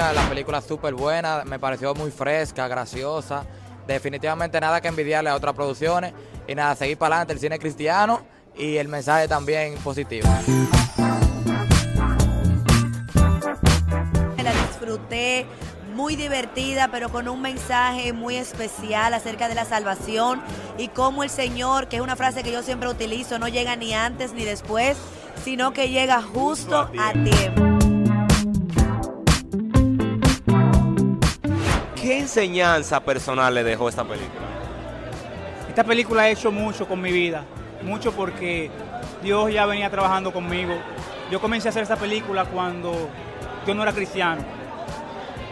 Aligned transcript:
La 0.00 0.28
película 0.30 0.62
súper 0.62 0.94
buena, 0.94 1.44
me 1.44 1.58
pareció 1.58 1.94
muy 1.94 2.10
fresca, 2.10 2.66
graciosa. 2.66 3.44
Definitivamente 3.86 4.58
nada 4.58 4.80
que 4.80 4.88
envidiarle 4.88 5.28
a 5.28 5.34
otras 5.34 5.54
producciones. 5.54 6.14
Y 6.48 6.54
nada, 6.54 6.74
seguir 6.74 6.96
para 6.96 7.16
adelante 7.16 7.34
el 7.34 7.38
cine 7.38 7.58
cristiano 7.58 8.22
y 8.56 8.78
el 8.78 8.88
mensaje 8.88 9.28
también 9.28 9.74
positivo. 9.76 10.26
La 14.42 14.52
disfruté, 14.52 15.46
muy 15.90 16.16
divertida, 16.16 16.88
pero 16.88 17.10
con 17.10 17.28
un 17.28 17.42
mensaje 17.42 18.12
muy 18.12 18.36
especial 18.36 19.12
acerca 19.14 19.48
de 19.48 19.54
la 19.54 19.64
salvación 19.64 20.40
y 20.78 20.88
cómo 20.88 21.22
el 21.22 21.30
Señor, 21.30 21.88
que 21.88 21.96
es 21.96 22.02
una 22.02 22.16
frase 22.16 22.42
que 22.42 22.52
yo 22.52 22.62
siempre 22.62 22.88
utilizo, 22.88 23.38
no 23.38 23.48
llega 23.48 23.76
ni 23.76 23.92
antes 23.92 24.32
ni 24.32 24.44
después, 24.44 24.96
sino 25.44 25.72
que 25.72 25.90
llega 25.90 26.22
justo 26.22 26.90
a 26.98 27.12
tiempo. 27.12 27.62
¿Qué 31.96 32.18
enseñanza 32.18 33.00
personal 33.00 33.54
le 33.54 33.62
dejó 33.62 33.88
esta 33.88 34.04
película? 34.04 34.46
Esta 35.68 35.84
película 35.84 36.22
ha 36.22 36.28
hecho 36.28 36.50
mucho 36.50 36.88
con 36.88 37.00
mi 37.00 37.12
vida, 37.12 37.44
mucho 37.82 38.12
porque 38.12 38.70
Dios 39.22 39.52
ya 39.52 39.66
venía 39.66 39.90
trabajando 39.90 40.32
conmigo. 40.32 40.74
Yo 41.30 41.40
comencé 41.40 41.68
a 41.68 41.70
hacer 41.70 41.82
esta 41.82 41.96
película 41.96 42.44
cuando 42.46 43.08
yo 43.66 43.74
no 43.74 43.82
era 43.82 43.92
cristiano. 43.92 44.59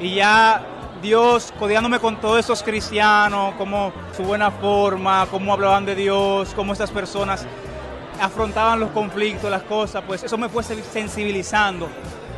Y 0.01 0.15
ya 0.15 0.65
Dios 1.03 1.53
codiándome 1.59 1.99
con 1.99 2.21
todos 2.21 2.39
esos 2.41 2.63
cristianos, 2.63 3.55
como 3.55 3.93
su 4.17 4.23
buena 4.23 4.51
forma, 4.51 5.27
cómo 5.31 5.53
hablaban 5.53 5.85
de 5.85 5.95
Dios, 5.95 6.53
cómo 6.55 6.73
estas 6.73 6.91
personas 6.91 7.47
afrontaban 8.21 8.81
los 8.81 8.91
conflictos, 8.91 9.51
las 9.51 9.63
cosas, 9.63 10.03
pues 10.07 10.23
eso 10.23 10.37
me 10.37 10.49
fue 10.49 10.63
sensibilizando. 10.63 11.89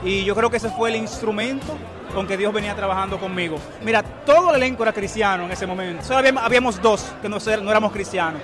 Y 0.05 0.25
yo 0.25 0.35
creo 0.35 0.51
que 0.51 0.59
ese 0.59 0.71
fue 0.71 0.91
el 0.91 0.97
instrumento 0.97 1.77
con 2.15 2.27
que 2.27 2.37
Dios 2.37 2.53
venía 2.53 2.75
trabajando 2.75 3.19
conmigo. 3.19 3.57
Mira, 3.83 4.03
todo 4.03 4.51
el 4.51 4.57
elenco 4.57 4.83
era 4.83 4.93
cristiano 4.93 5.45
en 5.45 5.53
ese 5.53 5.67
momento. 5.67 6.05
Solo 6.05 6.27
habíamos, 6.41 6.81
dos 6.81 7.05
que 7.23 7.29
no, 7.29 7.39
no, 7.39 7.71
éramos 7.71 7.93
cristianos. 7.93 8.41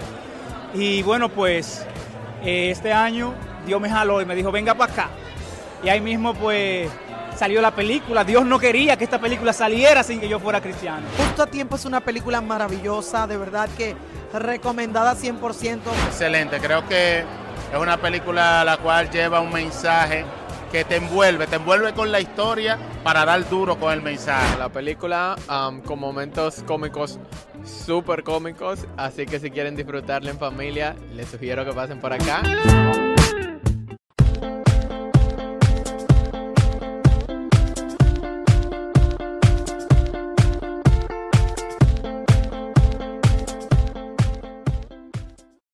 Y 0.74 1.02
bueno, 1.02 1.28
pues 1.28 1.84
eh, 2.42 2.70
este 2.70 2.92
año 2.92 3.34
Dios 3.66 3.80
me 3.80 3.90
jaló 3.90 4.20
y 4.20 4.26
me 4.26 4.34
dijo, 4.34 4.52
venga 4.52 4.74
para 4.74 4.92
acá. 4.92 5.10
Y 5.82 5.88
ahí 5.88 6.00
mismo 6.00 6.34
pues 6.34 6.90
salió 7.36 7.60
la 7.60 7.70
película. 7.70 8.24
Dios 8.24 8.44
no 8.44 8.58
quería 8.58 8.96
que 8.96 9.04
esta 9.04 9.20
película 9.20 9.52
saliera 9.52 10.02
sin 10.02 10.20
que 10.20 10.28
yo 10.28 10.38
fuera 10.38 10.60
cristiano. 10.60 11.06
Justo 11.18 11.42
a 11.42 11.46
tiempo 11.46 11.76
es 11.76 11.84
una 11.84 12.00
película 12.00 12.40
maravillosa, 12.40 13.26
de 13.26 13.36
verdad 13.36 13.68
que 13.76 13.94
recomendada 14.32 15.14
100%. 15.14 15.80
Excelente, 16.06 16.58
creo 16.58 16.86
que 16.88 17.20
es 17.20 17.78
una 17.78 17.96
película 17.96 18.64
la 18.64 18.78
cual 18.78 19.10
lleva 19.10 19.40
un 19.40 19.52
mensaje 19.52 20.24
que 20.72 20.84
te 20.84 20.96
envuelve, 20.96 21.46
te 21.46 21.56
envuelve 21.56 21.92
con 21.92 22.10
la 22.10 22.20
historia 22.20 22.78
para 23.04 23.24
dar 23.24 23.48
duro 23.48 23.78
con 23.78 23.92
el 23.92 24.02
mensaje. 24.02 24.58
La 24.58 24.68
película 24.68 25.36
con 25.84 25.98
momentos 25.98 26.62
cómicos, 26.66 27.18
súper 27.64 28.22
cómicos, 28.22 28.80
así 28.96 29.26
que 29.26 29.38
si 29.38 29.50
quieren 29.50 29.76
disfrutarla 29.76 30.30
en 30.30 30.38
familia, 30.38 30.96
les 31.14 31.28
sugiero 31.28 31.64
que 31.64 31.72
pasen 31.72 32.00
por 32.00 32.12
acá. 32.12 32.42